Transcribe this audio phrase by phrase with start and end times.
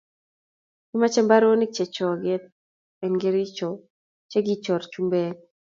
[0.87, 2.43] Kimache mbaronik che choket
[3.05, 3.69] en kericho
[4.29, 5.37] che kichor chumbek